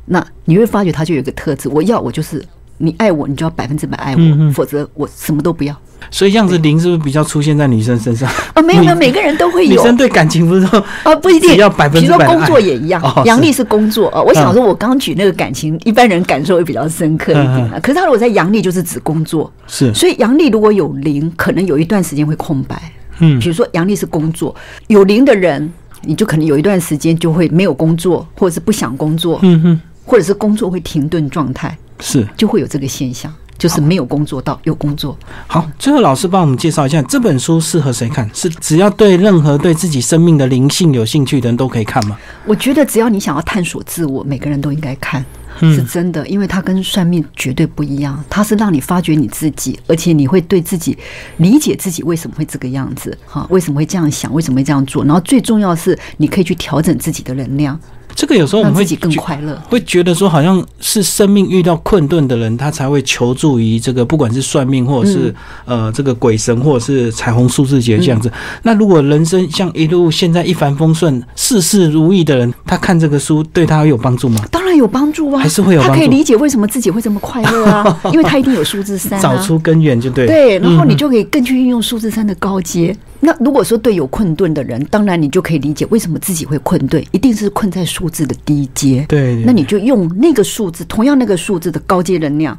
[0.05, 2.43] 那你会发觉它就有一个特质，我要我就是
[2.77, 5.75] 你爱我，你就要百分之百爱我，否则我什么都不要。
[6.11, 8.29] 所以这样子零是不是比较出现在女生身上？
[8.53, 9.77] 啊，没有没有，每个人都会有女。
[9.87, 14.21] 生对感情不是说啊，不一定，要百分比如说工作也一样阳历是工作啊。
[14.21, 17.79] 我想嗯说，我刚举那个感情，一般人感受会比较深刻一点啊。
[17.81, 22.79] 可是他如果在阳历，就是指工作，是所以阳历如果有零，可能有一段时间会空白。
[23.19, 25.69] 嗯比如说阳历是工作，有零的人，
[26.03, 35.17] 你就可能有一段时间就会没有工作，或者是不想工作，嗯哼或者是工作会停顿状态，是就会有这个现象，就是没有工作到有工作。
[35.47, 35.69] 好。
[35.79, 38.29] 最后老师帮我们介绍一下这本书适合谁看？
[38.33, 42.17] 是只要对任何对自己生命的灵性有兴趣的人都可以看吗？
[42.45, 45.23] 我觉得只要你想要探索自我，每个人都应该看。
[45.59, 50.95] 嗯是真的，因为它跟算命绝对不一样，它是让你发掘你自己，而且你会对自己
[51.37, 57.79] 理解自己为什么会这个样子，哈，为什么会这样想，为什么会这样做，然后最重要的是，你可以去调整自己的能量，
[58.17, 59.55] 这个有时候我们会自己更快乐。
[59.69, 65.33] 会觉得说，好像是生命遇到困顿的人，他才会求助于这个，不管是算命，或者是、
[65.67, 68.31] 嗯呃这个鬼神，或者是彩虹数字节这样子。
[68.63, 74.43] 那如果人生像一路现在一帆风顺、事事如意的人，他看这个书对他有帮助吗？
[74.49, 79.37] 当然有帮助啊，还是会有帮助他可以理解为什么自己会这么快乐啊， 因为他一定有数字三找啊。
[79.45, 80.31] 出根源就对了。
[80.31, 82.97] 对，然后你嗯就可以更去运用数字三的高阶。
[83.19, 89.05] 那如果说对有困顿的人，当然你就可以理解为什么自己会困顿，一定是困在数字的低阶。
[89.09, 92.57] 对对那你就用那个数字，同样那个数字的高阶能量，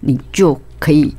[0.00, 1.14] 你就可以，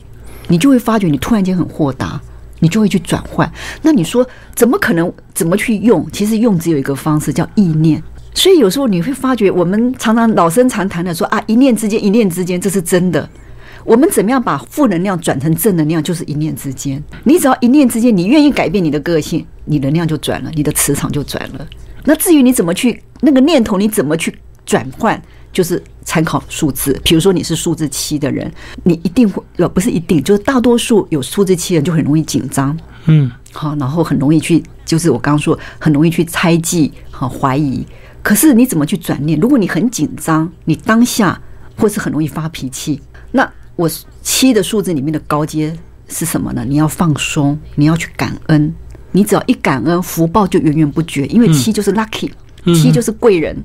[0.47, 2.21] 你就会发觉你突然间很豁达，
[2.59, 3.51] 你就会去转换。
[3.81, 6.07] 那你说怎么可能怎么去用？
[6.11, 8.01] 其实用只有一个方式，叫意念。
[8.35, 13.27] 所以有时候你会发觉，我们常常老生常谈的说啊，一念之间，一念之间，这是真的。
[13.85, 17.01] 我们怎么样把负能量转成正能量，就是一念之间。
[17.23, 21.67] 你只要一念之间，你愿意改变你的个性，你能量就转了，你的磁场就转了。
[22.03, 25.21] 那至于你怎么去那个念头，你怎么去转换，
[25.53, 26.99] 就是参考数字。
[27.03, 28.51] 比如说你是数字七的人，
[28.83, 37.85] 你一定会呃不是一定，就是大多数有数字七的人就很容易紧张，嗯，好，然后很容易去，就是我刚刚说，很容易去猜忌，和怀疑。
[38.23, 39.39] 可是你怎么去转念？
[39.39, 41.39] 如果你很紧张，你当下
[41.77, 42.99] 或是很容易发脾气，
[43.31, 43.89] 那我
[44.21, 46.63] 七的数字里面的高阶是什么呢？
[46.67, 48.73] 你要放松，你要去感恩。
[49.11, 52.29] 你只要一感恩，福报就源源不绝，因为七就是 lucky，、
[52.75, 53.55] 七就是贵人，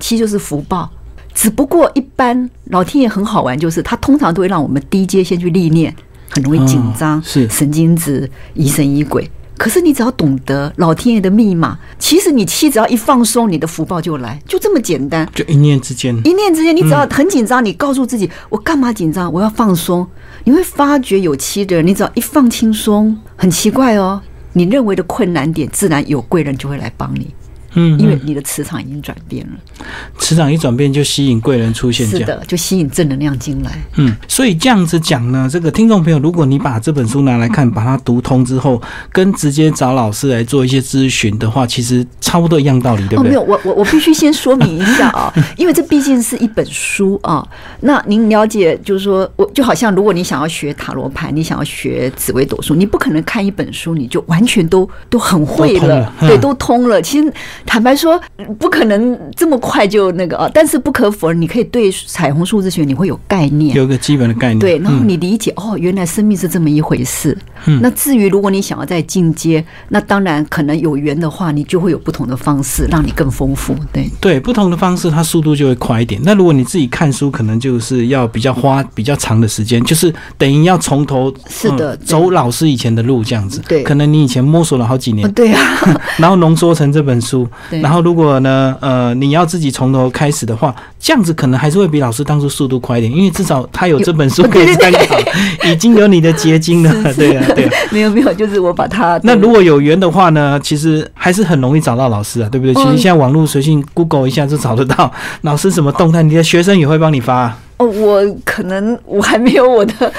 [0.00, 0.90] 七就是福报。
[1.34, 5.94] 只不过一般老天爷很好玩，就是他通常都会让我们低阶先去历练，
[6.30, 9.30] 很容易紧张，是神经质、疑神疑鬼。
[9.56, 15.28] 可是你只要懂得老天爷的密码，其实你气只要一放松，你的福报就来，就这么简单。
[15.34, 19.32] 就一念之间，一念之间，你只要很紧张，你告诉自己，我干嘛紧张？
[19.32, 20.06] 我要放松。
[20.44, 24.20] 你会发觉有气的人，你只要一放轻松，很奇怪哦，
[24.52, 27.32] 你认为的困难点，自然有贵人就会来帮你。
[27.74, 29.84] 嗯，因为你的磁场已经转变了，
[30.18, 33.82] 磁场一转变就吸引贵人出现，是的，就吸引正能量进来。
[33.96, 38.80] 嗯，所以这样子讲呢，这个听众朋友，如果你把这本书拿来看，把它读通之后，
[39.12, 43.30] 跟直接找老师来做一些咨询的话，其实差不多一样道理，对不对？
[43.30, 47.46] 哦，没有，我我我必须先说明一下啊， 因为这毕竟是一本书啊。
[47.80, 57.02] 那您了解，就是说我就好像如果你想要学塔罗牌，你想要学紫微斗数，你不可能看一本书你就完全都都很会了，对，都通了。
[57.02, 57.32] 其实。
[57.66, 58.20] 坦白说，
[58.58, 60.50] 不可能这么快就那个啊！
[60.52, 64.58] 但是不可否认，你可以对彩虹数字学你会有概念，有个基本的概念。
[64.58, 67.36] 对，然后你理解哦，原来生命是这么一回事。
[67.66, 73.74] 嗯，那至于如果你想要再进阶，那当然可能有缘的话，你就会有不同的方式让你更丰富。
[73.92, 76.20] 对对，不同的方式，它速度就会快一点。
[76.24, 83.62] 那如果你自己看书，可能就是要比较花比较长的时间，就是等于要从头是的走老师以前的路这样子。
[83.66, 85.30] 对，可能你以前摸索了好几年。
[85.32, 85.60] 对啊，
[86.18, 87.48] 然后浓缩成这本书。
[87.82, 95.18] 然后，如果呢，呃，你要自己从头开始的话，这样子可能还是会比老师当初速度快一点，因为至少他有这本书 可以参考，
[95.64, 97.70] 已经有你的结晶了， 对啊，对啊。
[97.90, 99.20] 没有没有，就是我把它。
[99.22, 102.74] 那如果有缘的话呢，其实还是很容易找到老师啊，对不对？
[102.74, 105.10] 其实现在网络随性 Google 一下就找得到
[105.42, 107.56] 老师什么动态，你的学生也会帮你发。
[107.76, 110.12] 哦，我可能我还没有我的。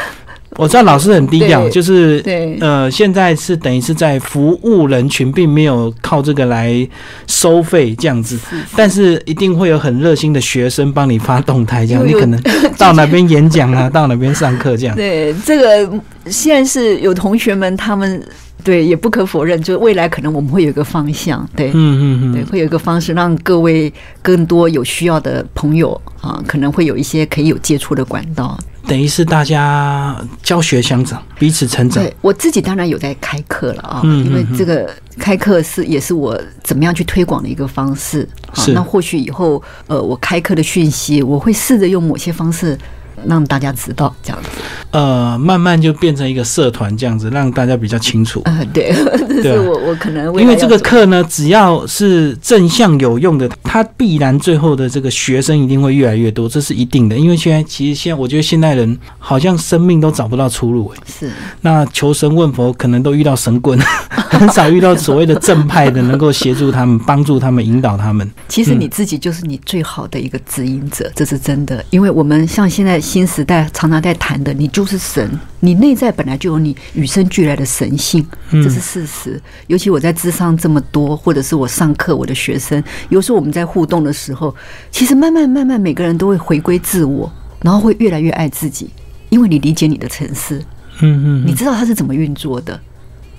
[0.58, 2.24] 我知道老师很低调，就是
[2.60, 6.88] 呃，现在是等于是在服务人群，并没有靠这个来
[7.28, 8.40] 收费这样子，
[8.76, 12.40] 但是一定会有很热心的学生帮你发动态，这样你可能
[12.78, 14.96] 到哪边演讲啊， 到哪边上课这样。
[14.96, 18.24] 对，这个现在是有同学们他们。
[18.64, 28.58] 对，也不可否认，就未来可能我们会有一个方向，对，嗯嗯嗯，对，会有一个方式让各位更多有需要的朋友啊，可能会有一些可以有接触的管道，
[28.88, 32.04] 等于是大家教学相长，彼此成长。
[32.04, 38.28] 对我自己当然有在开课了啊，因为这个开课是也是我怎么样去推广的一个方式。
[38.54, 42.78] 是，那或许以后呃，我开课的讯息，我会试着用某些方式。
[43.28, 44.50] 让大家知道这样子，
[44.92, 48.42] 呃，慢慢就变成一个社团这样子，让大家比较清楚。
[48.46, 48.94] 呃，对，
[49.42, 57.16] 这是我我可能因为这个课呢，只要是正向有用的，它必然最后的这个学生一定会越来越多，这是一定的。
[57.16, 61.32] 因为现在其实现在我觉得现代人好像生命都找不到出路，哎，是。
[61.62, 68.30] 那求神问佛，可能都遇到神棍， 很少遇到所谓的正派的能够协助他们、帮助他们、引导他们。
[68.48, 71.84] 其实你自己就是你最好的一个指引者，这是真的。
[71.90, 73.00] 因为我们像现在。
[73.16, 79.42] 新时代常常在谈的，你就是神，你内在本来就有你与生俱来的神性，这是事实。
[79.68, 84.54] 尤其我在智商这么多，或者是我上课，我的学生，有时候我们在互动的时候，
[84.92, 88.90] 其实慢慢慢慢，每个人都会回归自我，然后会越来越爱自己，
[89.30, 90.60] 因为你理解你的城市，
[91.00, 92.78] 嗯嗯，你知道它是怎么运作的，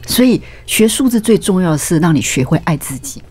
[0.06, 3.22] 所以学数字最重要的是让你学会爱自己。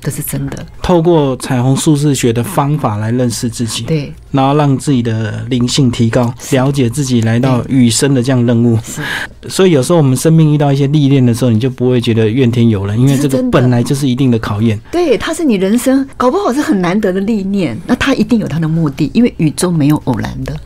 [0.00, 0.66] 这是真的。
[0.82, 8.78] 透过彩虹数字学的方法来认识自己，对，然后让自己的灵性提高，了解自己来到余生的这样任务。
[8.82, 9.02] 是，
[9.48, 14.78] 所以有时候我们生命遇到一些历练的时候，你就不会觉得怨天尤人，因为这个本来就是一定的考验。
[14.90, 20.56] 对，它是你人生搞不好是很难得的历练，那它一定有它的目的，因为宇宙没有偶然的。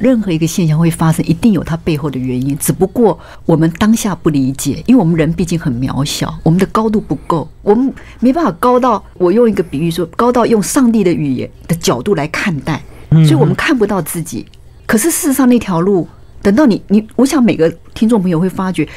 [0.00, 14.46] 任何一个现象会发生，一定有它背后的原因，只不过我们当下不理解，因为我们人毕竟很渺小，我们的高度不够，我们没办法高到我用一个比喻说，高到用上帝的语言的角度来看待，所以我们看不到自己。
[14.86, 16.08] 可是事实上，那条路
[16.42, 18.88] 等到你你，我想每个听众朋友会发觉。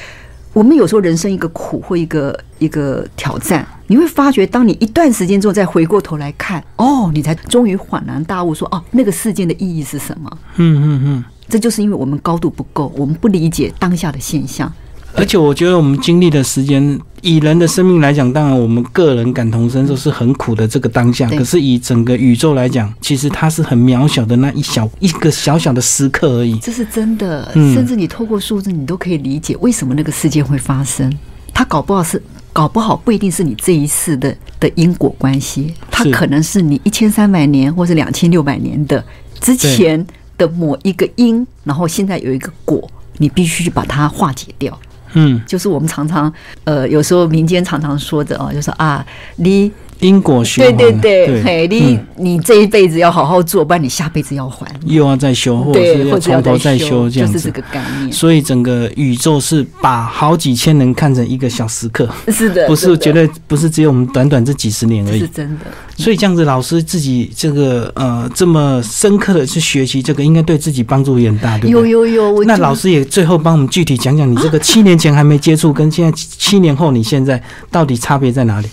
[0.54, 10.38] 我们有时候人生一个苦或一个一个挑战，你会发觉，当你一段时间之后再回过头来看，哦，你才终于恍然大悟，说，哦，那个事件的意义是什么？
[10.58, 14.72] 嗯嗯嗯，这就是因为我们高度不够，我们不理解当下的现象。
[15.16, 21.30] 而且我觉得我们经历的时间，以人的生命来讲，当然我们个人感同身受是很苦的这个当下。
[21.30, 26.58] 可是以整个宇宙来讲，其实它是很渺小的那一小一个小小的时刻而已。
[26.58, 31.16] 这是真的，甚至你透过数字，你都可以理解为什么那个事件会发生。
[31.54, 32.22] 它搞不好是
[32.52, 39.04] 搞不好不一定是你这一世的的因果关系，它可能是你一千三百年或是两千六百年的
[39.40, 40.04] 之前
[40.40, 44.78] 的某一个因，然后现在有一个果，你必须把它化解掉。
[45.14, 46.32] 嗯，就是我们常常，
[46.64, 49.06] 呃，有时候民间常常说的哦，就说啊，
[49.38, 51.26] 你因果循对环对。
[51.26, 54.66] 对对，嘿，你嗯你这一辈子要好好做，不然你下辈子要还。
[54.86, 57.52] 又要再修，或者要或者要从头再修，这样子就是这。
[57.52, 58.12] 个概念。
[58.12, 65.20] 所以整个宇宙是把好几千人看成一个小时刻，是的，不是绝对不是只有我们短短这几十年而已。
[65.20, 65.66] 是真的。
[65.96, 71.90] 所以这样子，老师自己这个呃这么深刻的去学习这个，应该对自己帮助也很大，对不有对？
[71.90, 78.68] 有有，有那老师也最后帮我们具体讲讲，你这个七年前还没接触，跟现在七七年后你现在到底差别在哪里？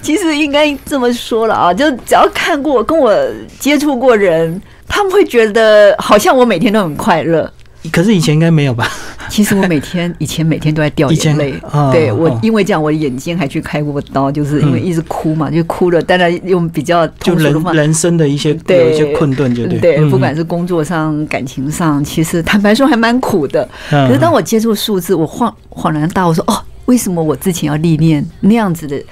[0.02, 3.14] 其实应该这么说了啊，就只要看过跟我
[3.58, 7.50] 接触过人，他们会觉得好像我每天都很快乐。
[7.90, 8.86] 可是以前应该没有吧？
[9.30, 16.02] 其实我每天以前每天都在掉眼泪，哦对我哦因为这样，我眼睛还去开过刀，就是因为一直哭嘛，就哭了。
[16.02, 19.78] 当然用比较就人人生的一些对有一些困顿，就对。
[19.78, 23.66] 对，嗯不管是工作上、感情上，其实坦白说还蛮苦的。
[23.92, 29.02] 嗯可是当我接触数字，我恍恍然大悟，说哦，为什么我之前要历练那样子的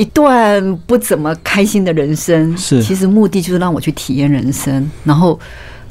[0.00, 2.56] 一段不怎么开心的人生？
[2.56, 4.90] 是其实目的就是让我去体验人生。
[5.04, 5.38] 然后，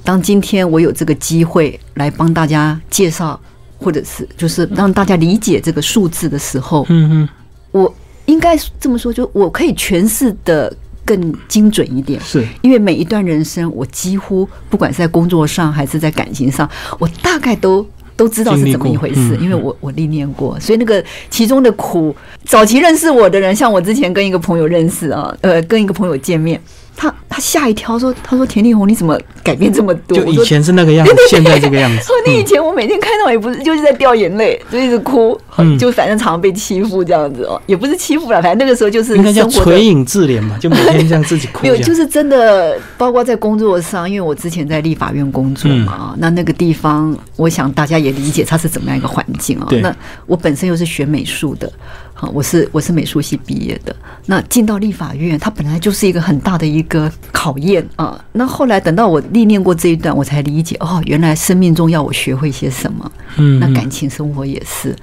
[0.03, 3.39] 当今天我有这个机会来帮大家介绍，
[3.77, 7.29] 或者是就是让大家理解这个数字的时候，嗯嗯，
[7.71, 7.93] 我
[8.25, 12.19] 应该这么说，就我可以诠释的更精准一点。
[12.19, 17.85] 是因为每一段人生，我几乎不管是在工作上还是在感情上，我大概都
[18.19, 22.13] 都知道是怎么一回事，因为我我历练过，所以那个其中的苦，
[22.43, 26.59] 早期认识我的人，像我之前跟一个朋友认识啊，呃，跟一个朋友见面，
[26.99, 30.17] 他他吓一跳，说他说田丽红你怎么改变这么多？
[30.17, 32.13] 就以前是那个样子，现在这个样子 说。
[32.27, 49.79] 你以前我每天看到也不是就是在掉眼泪，就一直哭，嗯就反正常常被欺负这样子哦，也不是欺负了，反正那个时候就是应该叫垂影自怜嘛，就每天 这样自己哭没有，就是真的，包括在工作上，因为我之前在立法院工作嘛，那那个地方，我想大家也理解它是怎么样一个环境啊对。
[49.79, 49.95] 那
[50.25, 51.71] 我本身又是学美术的，
[52.19, 53.95] 好，我是我是美术系毕业的。
[54.25, 58.21] 那进到立法院，它本来就是一个很大的一个考验啊。
[58.33, 63.09] 那后来等到我历练过这一段，我才理解哦，原来生命中要我学会些什么。
[63.37, 64.93] 嗯，那感情生活也是。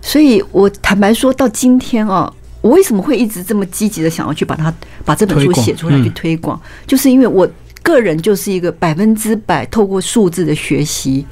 [0.00, 4.72] 所以我坦白说到今天啊，我为什么会一直这么积极的想要去把它
[5.04, 7.46] 把这本书写出来去嗯推广，就是因为我
[7.82, 11.26] 个人就是一个百分之百透过数字的学习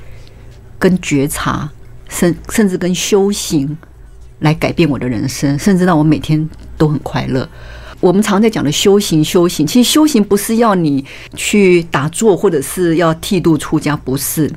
[0.78, 1.70] 跟觉察，
[2.10, 3.74] 甚甚至跟修行
[4.42, 7.48] 来改变我的人生，甚至让我每天都很快乐。
[8.00, 14.50] 我们常在讲的修行，修行其实修行不是要你去打坐，或者是要剃度出家，不是。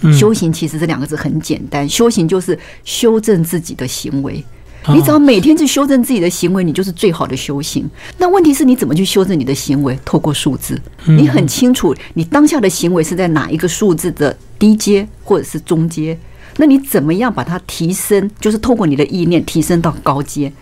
[0.00, 4.42] 嗯修行其实这两个字很简单，修行就是修正自己的行为。
[4.86, 7.84] 哦你只要每天去修正自己的行为，你就是最好的修行。
[8.16, 9.98] 那问题是你怎么去修正你的行为？
[10.04, 16.16] 透过数字，嗯你很清楚你当下的行为是在哪一个数字的低阶或者是中阶。
[16.58, 18.30] 那你怎么样把它提升？
[18.38, 20.52] 就是透过你的意念提升到高阶，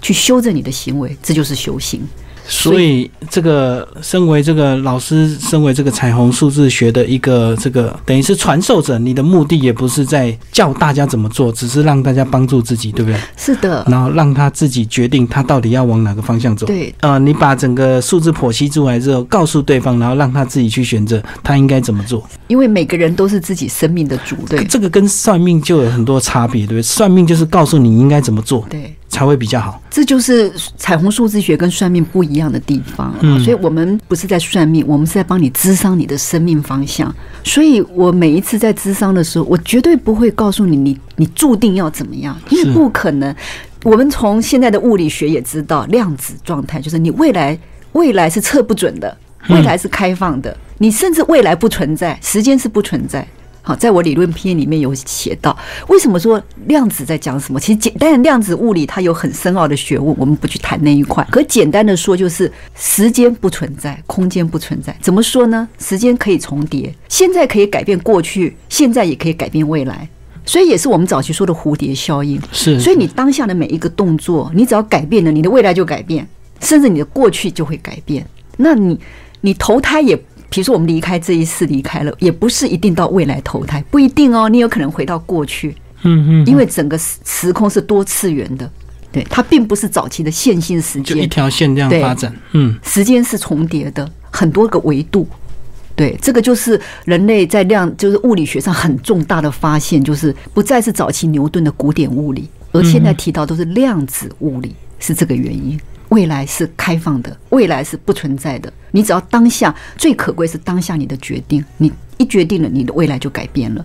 [0.00, 2.06] 去修正你的行为，这就是修行。
[2.48, 13.20] 所以这个身为这个老师，身为这个彩虹数字学的一个这个等于是传授者，你的目的也不是在教大家怎么做，只是让大家帮助自己，对不对？
[13.36, 16.66] 是的，然后让他自己决定他到底要往哪个方向走。
[16.66, 22.26] 对，呃，你把整个数字剖析出来之后，告诉对方，然后让他自己去选择他应该怎么做。
[22.46, 26.82] 因为每个人都是自己生命的主，对这个跟算命就有很多差别，对不对？
[26.82, 28.94] 算命就是告诉你应该怎么做对。
[29.08, 29.82] 才会比较好。
[29.90, 33.16] 这就是彩虹数字学跟算命不一样的地方、啊。
[33.20, 37.14] 嗯所以我们不是在算命，我们是在帮你支商你的生命方向。
[37.42, 43.34] 所以我每一次在支商的时候，我绝对不会告诉你你你注定要怎么样，因为不可能。
[43.84, 47.58] 我们从现在的物理学也知道，量子状态就是你未来
[47.92, 49.16] 未来是测不准的，
[49.48, 53.26] 未来是开放的，你甚至未来不存在，时间是不存在。
[53.62, 55.56] 好，在我理论篇里面有写到，
[55.88, 57.60] 为什么说量子在讲什么？
[57.60, 61.26] 其实简单的量子物理它有很深奥的学问，我们不去谈那一块。
[61.30, 64.96] 可简单的说，就是时间不存在，空间不存在。
[65.02, 65.68] 怎么说呢？
[65.78, 70.08] 时间可以重叠，现在可以改变过去，现在也可以改变未来。
[70.46, 72.40] 所以也是我们早期说的蝴蝶效应。
[72.52, 76.26] 是，所以你当下的每一个动作，你只要改变了，你的未来就改变，
[76.60, 78.26] 甚至你的过去就会改变。
[78.56, 78.98] 那你
[79.42, 80.18] 你投胎也，
[80.50, 88.70] 比如说我们离开这一世离开了，也不是一定到未来投胎，不一定哦，你有可能回到过去，嗯嗯，因为整个时时空是多次元的，
[89.12, 92.34] 对，它并不是早期的线性时就一，条线这样发展。
[92.52, 95.28] 嗯，时间是重叠的，很多个维度。
[95.94, 105.78] 对，这个就是人类在量，就是物理学上很重大的发现，就是不再是早期牛顿的古典物理，而现在提到都是量子物理，是这个原因。
[106.08, 108.72] 未来是开放的，未来是不存在的。
[108.92, 113.84] 你只要当下，最可贵是当下你的决定，你一决定了，你的未来就改变了。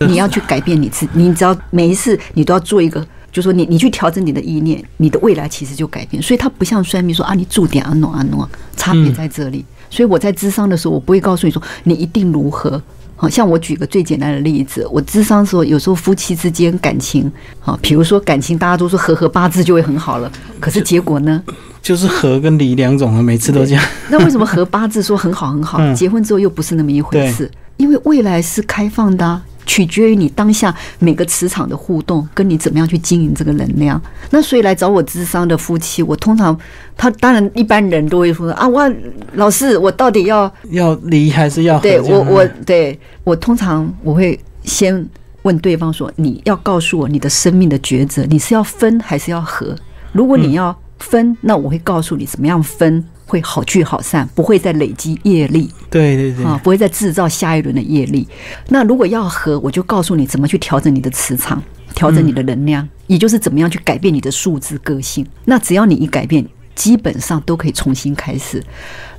[0.00, 6.22] 你要去改变你自，你只要每一次你都要做一个就说你你去调整你的意念，你的未来其实就改变。
[6.22, 9.64] 所以它不像算命说啊，你注点啊诺啊诺，差别在这里。
[9.90, 12.80] 所以我在智商的时候，我不会告诉你说你一定如何。
[13.16, 21.42] 好像我举个最简单的例子，我智商的时候，有时候夫妻之间感情，好，比如说感情，大家都说合合八字就会很好了，可是结果呢？
[21.80, 23.84] 就是合跟离两种啊，每次都这样。
[24.08, 27.50] 那为什么合八字说很好很好，结婚之后又不是那么一回事？
[27.76, 29.42] 因为未来是开放的。
[29.66, 34.00] 取决于你当下每个磁场的互动，跟你怎么样去经营这个能量。
[34.30, 36.58] 那所以来找我智商的夫妻，我通常
[36.96, 38.90] 他当然一般人都会说啊，我
[39.34, 45.06] 老师，我到底要要离还是要对我我对我通常我会先
[45.42, 49.74] 问对方说，你要告诉我你的生命的抉择，你是要分还是要合？
[50.12, 53.04] 如果你要分，那我会告诉你怎么样分。
[53.26, 55.70] 会好聚好散，不会再累积业力。
[55.90, 58.26] 对对对，啊，不会再制造下一轮的业力。
[58.68, 61.62] 那如果要和，我就告诉你怎么去调整你的磁场，
[61.94, 65.26] 调整你的能量，也就是怎么样去改变你的数字个性。
[65.44, 66.44] 那只要你一改变，
[66.74, 68.62] 基本上都可以重新开始。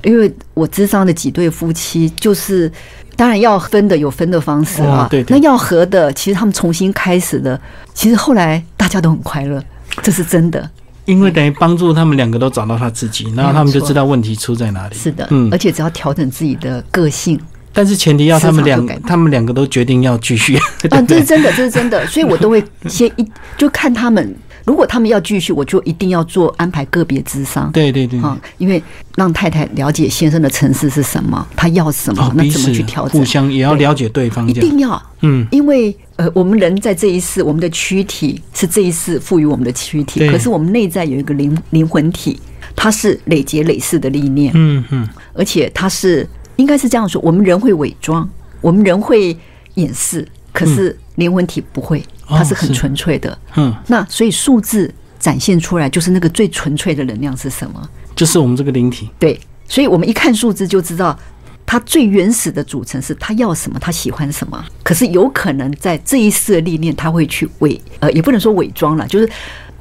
[0.02, 2.70] 因为我智商的几对夫妻，就是
[3.16, 7.60] 当然要分的有分的方式啊，对，那要合的，其实他们重新开始的，
[7.92, 9.62] 其实后来大家都很快乐，
[10.02, 10.70] 这是真的。
[11.06, 14.94] 因为等于帮助他们两个都找到他自己，然后他们就知道问题出在哪里。
[14.94, 17.40] 是的，嗯，而且只要调整自己的个性，
[17.72, 20.56] 但是前提要他们两他们两个都决定要继续。
[20.56, 23.26] 啊，这是真的，这是真的，所以我都会先一
[23.56, 24.36] 就看他们。
[24.66, 27.70] 如果他们要继续，我就一定要做安排个别智商。
[27.70, 28.82] 对对对，啊，因为
[29.14, 33.16] 让太太了解先生的城市是什么，他要什么，那怎么去调整？
[33.16, 35.00] 互相也要了解对方，一定要。
[35.20, 42.36] 嗯，因为呃，我们人在这一世，我们的躯体是这一世赋予我们的躯体，可是我们内在有一个灵灵魂体，
[42.74, 44.50] 它是累劫累世的历练。
[44.56, 48.28] 嗯嗯，而且它是应该是这样说：我们人会伪装，
[48.60, 49.36] 我们人会
[49.74, 52.02] 掩饰，可是灵魂体不会。
[52.28, 57.88] 它是很纯粹的，嗯，那所以数字展现出来就是那个最纯粹的能量是什么？
[58.14, 59.08] 就是我们这个灵体。
[59.18, 61.18] 对，所以我们一看数字就知道，
[61.64, 64.64] 它最原始的组成是他要什么，他喜欢什么。
[64.82, 69.28] 可是有可能在这一世的历练，他会去伪，呃，也不能说伪装了，就是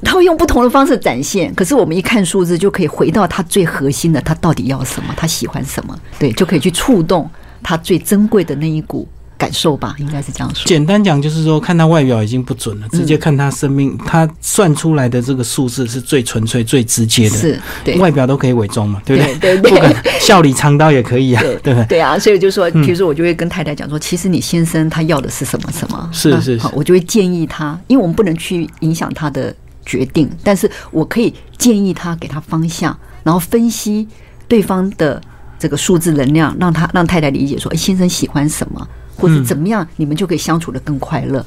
[0.02, 1.54] 他会用不同的方式展现。
[1.56, 7.30] 可是我们一看数字，就可以回到他最核心的，他到底要什么，他喜欢什么，对，就可以去触动
[7.64, 9.08] 他最珍贵的那一股。
[9.38, 10.66] 感受吧，应该是这样说。
[10.66, 17.38] 简单讲，就是说看他外表已经不准了，直接看他生命，他算出来的这个数字是最纯粹、最直接的。
[17.38, 19.36] 是，对，外表都可以伪装嘛，对不对？
[19.36, 21.86] 对对对，笑里藏刀也可以啊，对不对？
[21.86, 26.10] 对啊，所以就说，比如说我就会跟太太讲说，其实你先生他要的是什么什么？
[26.14, 29.54] 是是是，我就会建议他，因为我们不能去影响他的
[29.86, 34.08] 决定，但是我可以建议他，给他方向，然后分析
[34.48, 35.22] 对方的
[35.60, 38.88] 这个数字能量，让他让太太理解说，哎，先生喜欢什么。
[39.16, 41.46] 或者怎么样，你们就可以相处的更快乐。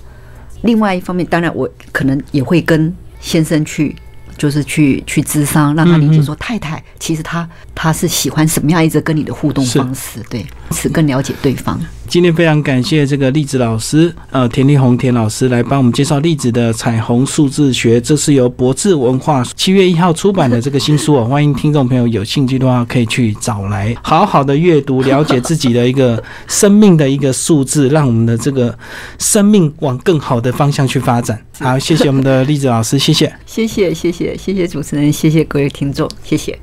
[0.63, 3.95] 另外一方面，当然我可能也会跟先生去。
[4.37, 7.49] 就是去去咨商，让他理解说太太其实他
[7.81, 11.81] 他是喜欢什么样一直跟你的互动方式，对，是更了解对方。
[12.09, 21.25] 今天非常感谢这个栗子老师，呃，田立红田老师来帮我们介绍栗子的彩虹数字学，这是由博智文化七月一号出版的这个新书哦。
[21.27, 28.77] 欢迎听众朋友有兴趣的话可以去找来好好的阅读，了解自己的一个生命的一个数字，让我们的这个
[29.21, 31.41] 生命往更好的方向去发展。
[31.61, 34.37] 好，谢谢我们的栗子老师，谢谢，谢谢，谢谢。
[34.37, 36.59] 谢谢主持人，谢谢各位听众，谢谢。